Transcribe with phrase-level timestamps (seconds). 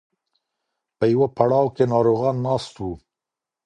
[0.97, 2.93] په یوه پړاو کې ناروغان ناست وو.